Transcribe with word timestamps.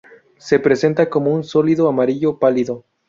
Se 0.39 0.57
presenta 0.59 1.11
como 1.11 1.31
un 1.31 1.43
sólido 1.43 1.87
amarillo 1.87 2.39
pálido. 2.39 2.85